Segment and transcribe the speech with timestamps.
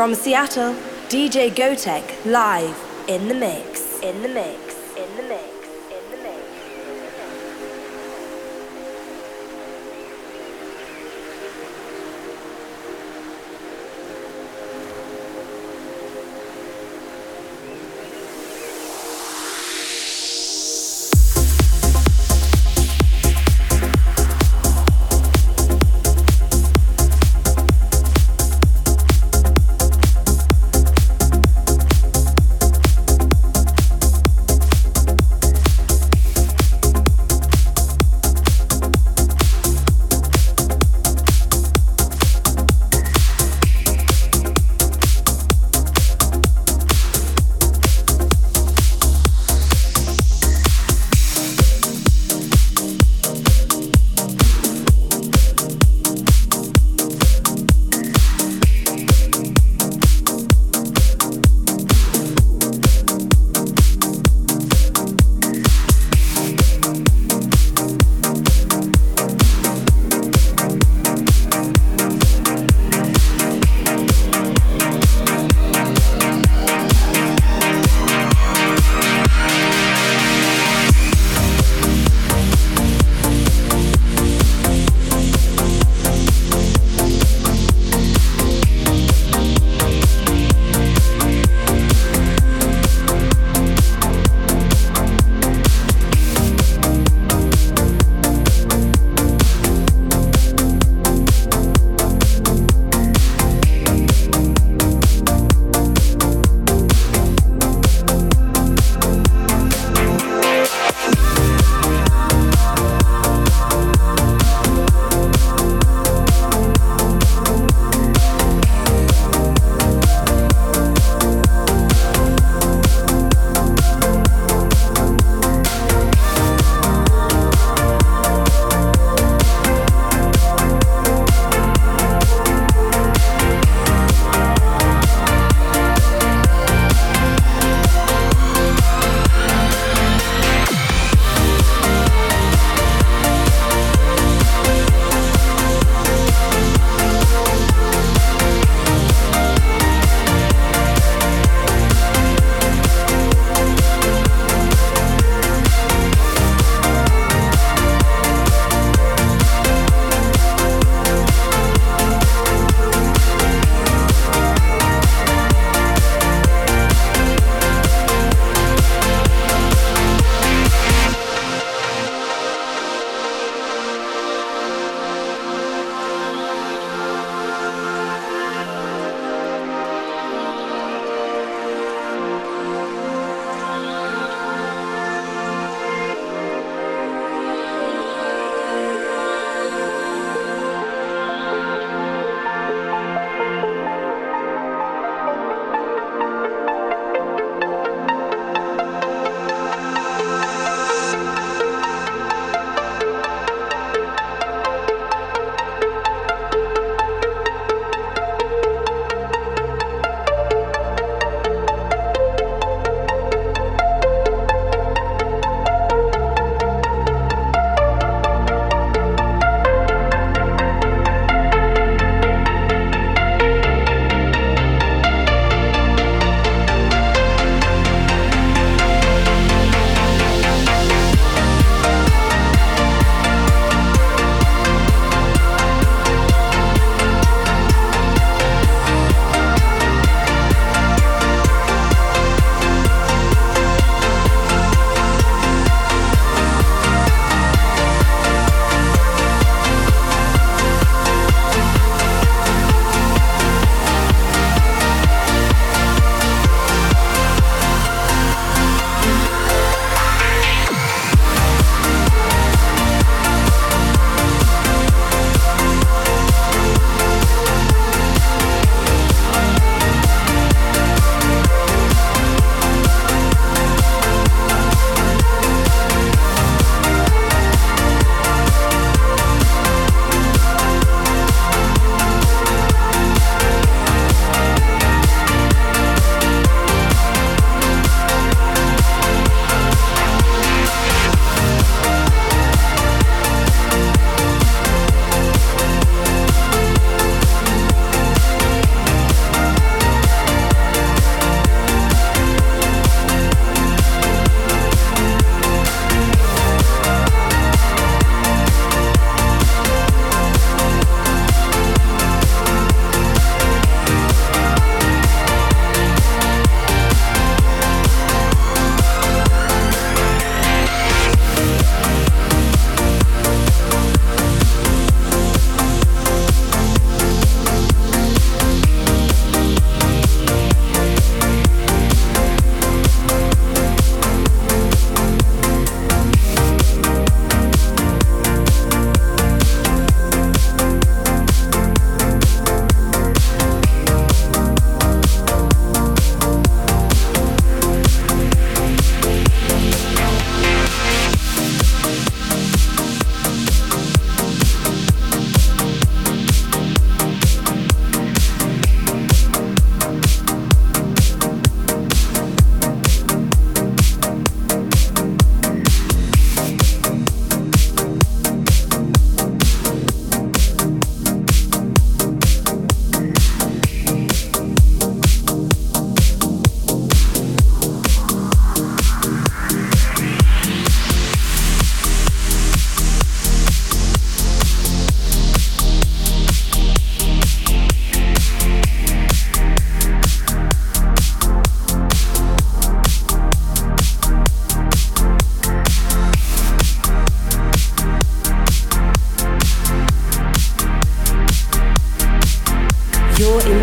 [0.00, 0.72] From Seattle,
[1.10, 2.74] DJ Gotek live
[3.06, 4.00] in the mix.
[4.00, 4.69] In the mix.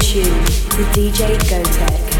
[0.08, 2.17] tune to DJ Gotek.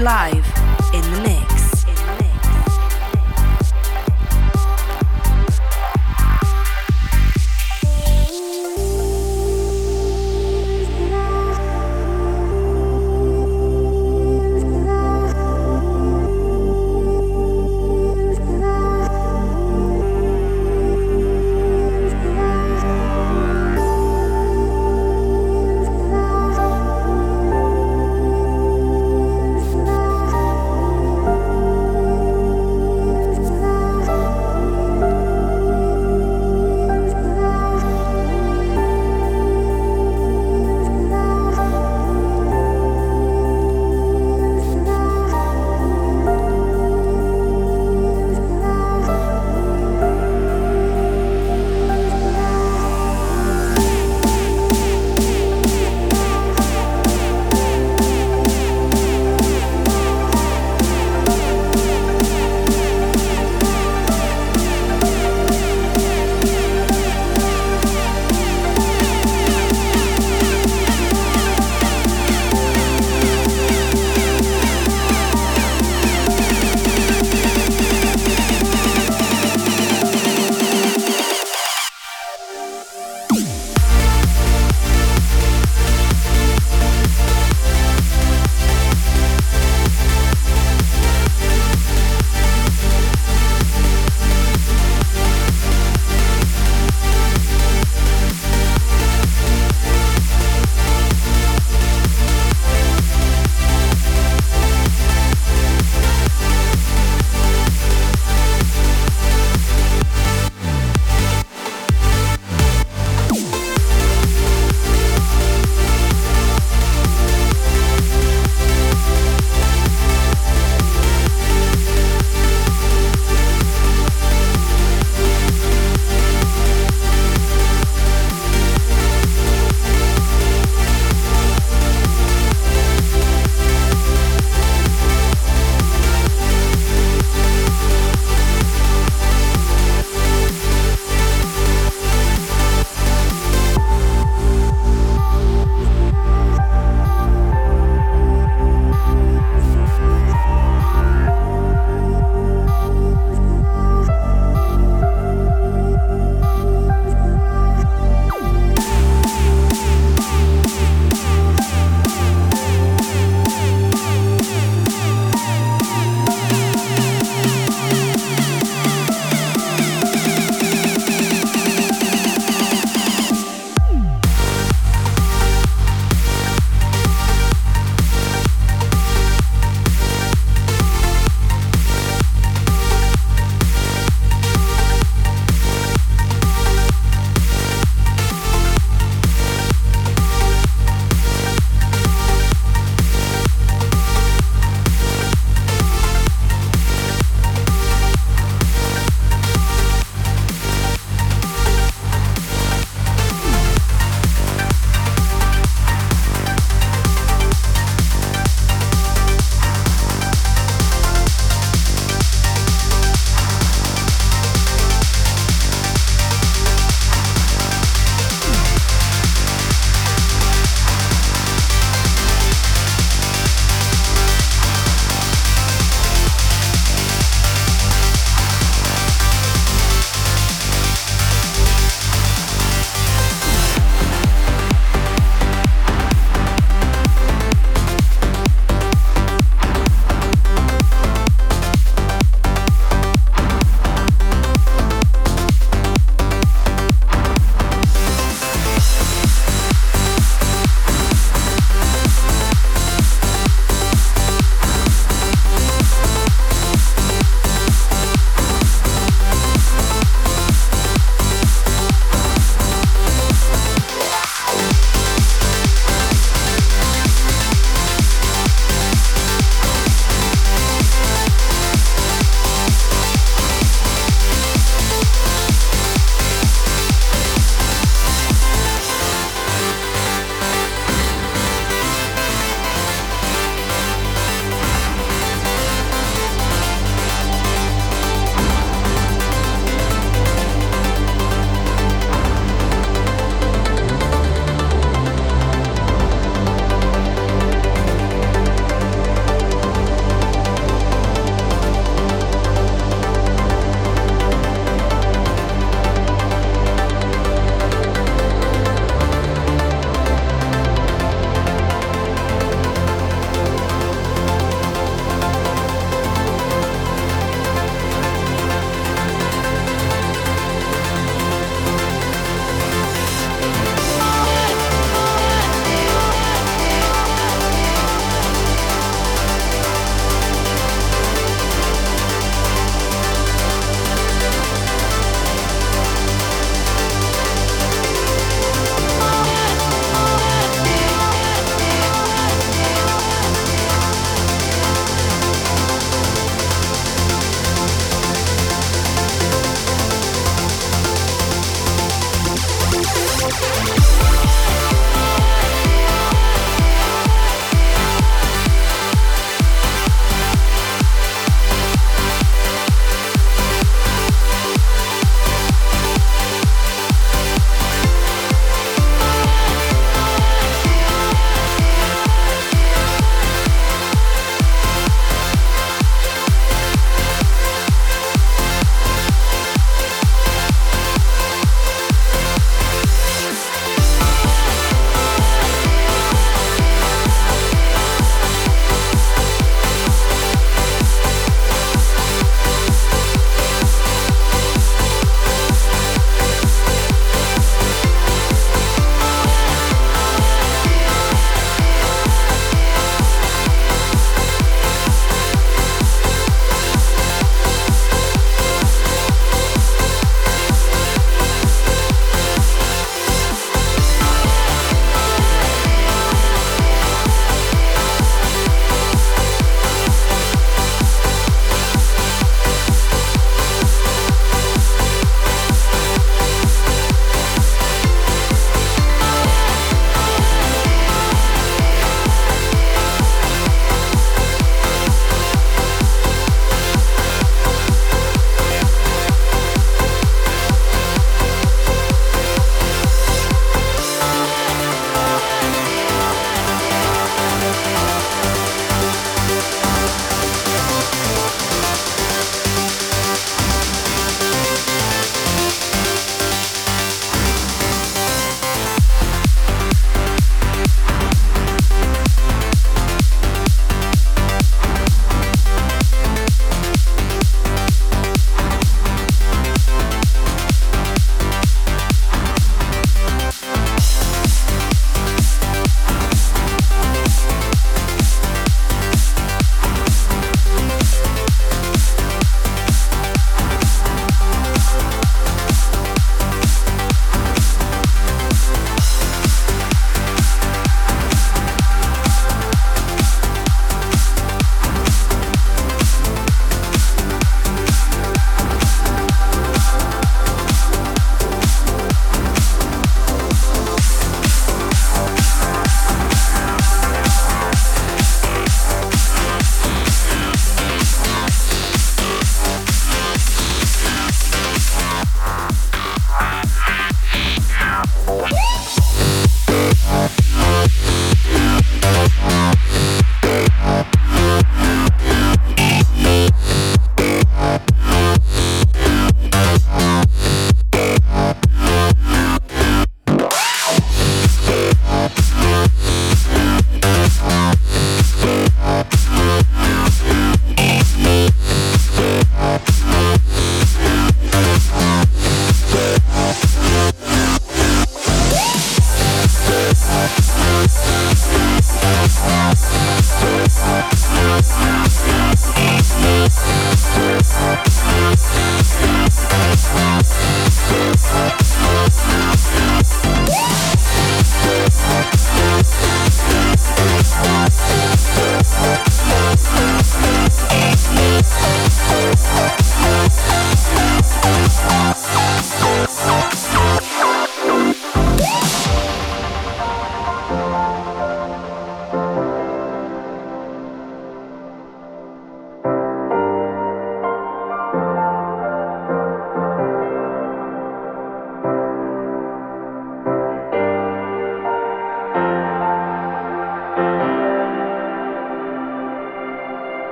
[0.00, 0.39] Live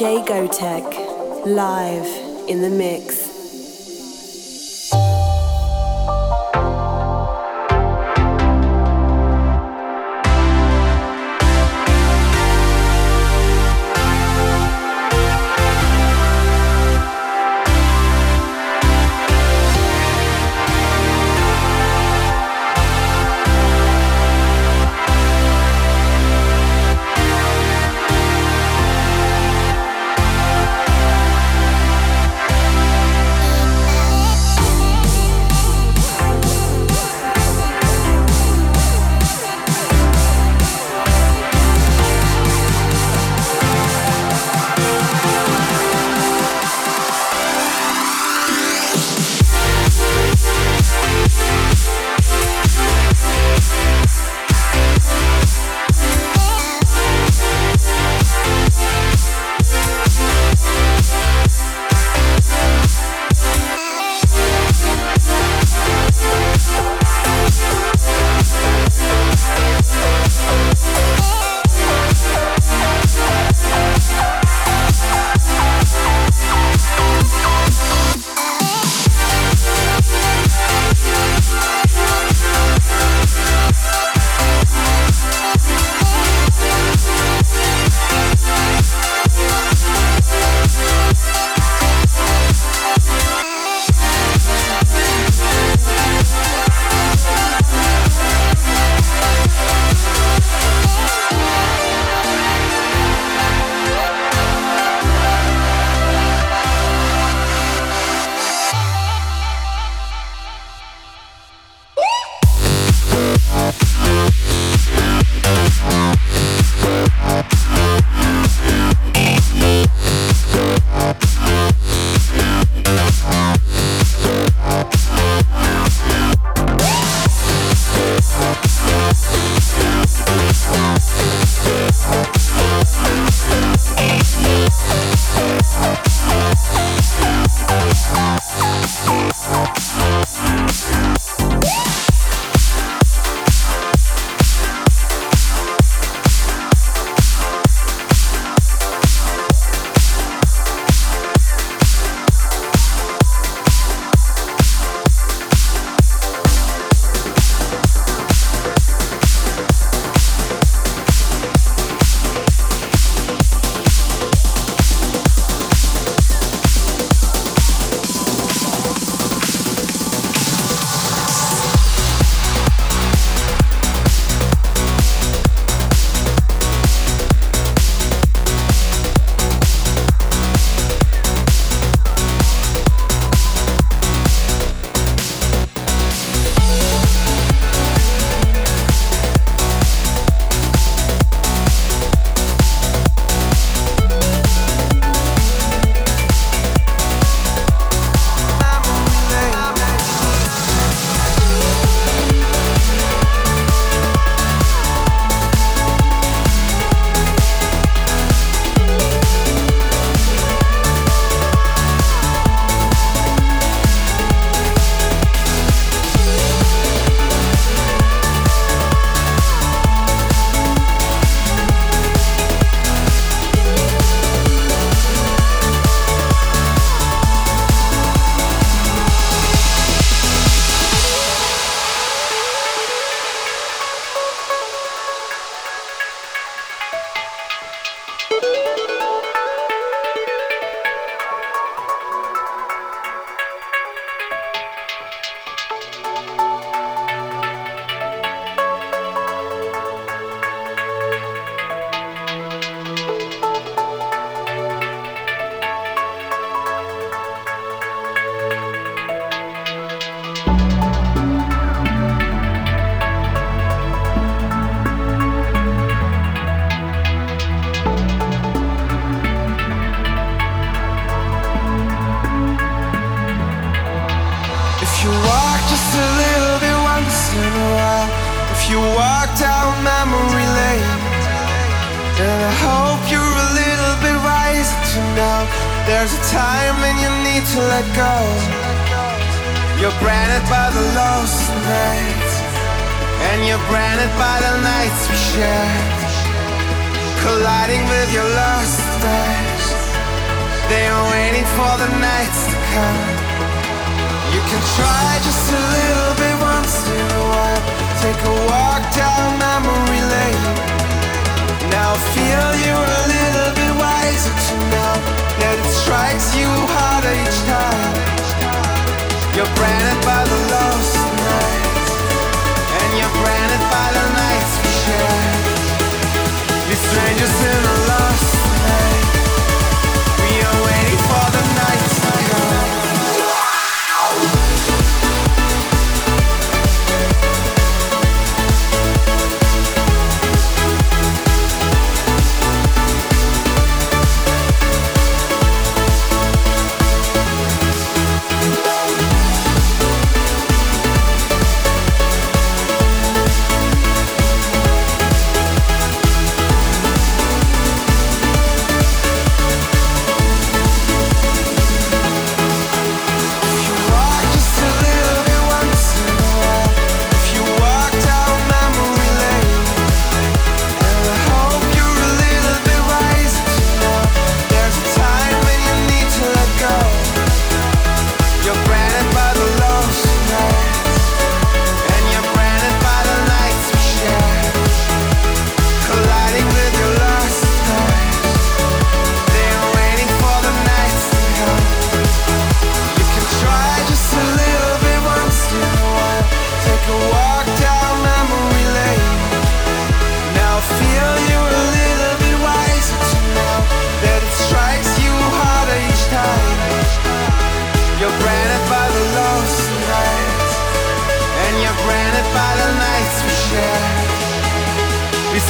[0.00, 3.19] DJ Gotek, live in the mix.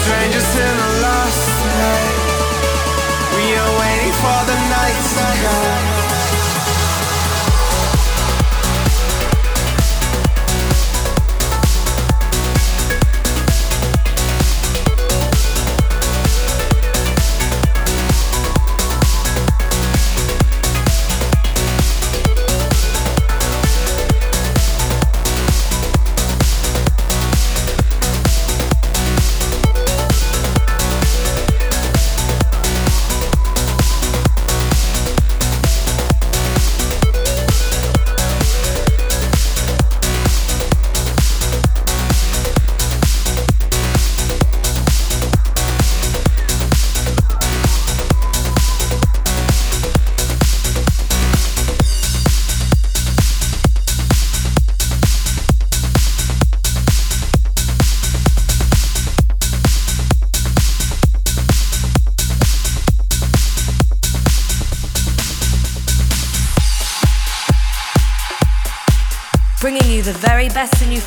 [0.05, 1.47] strangers in the lost
[1.81, 2.17] night.
[3.37, 6.00] We are waiting for the night sky.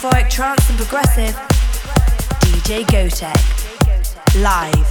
[0.03, 1.33] euphoric trance and progressive,
[2.41, 3.39] DJ Gotek,
[4.41, 4.87] live.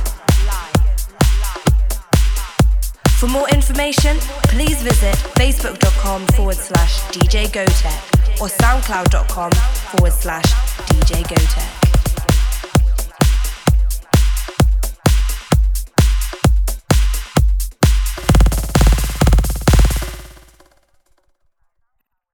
[3.19, 10.45] For more information, please visit facebook.com forward slash DJ Gotek or soundcloud.com forward slash
[10.89, 11.82] DJ Gotek.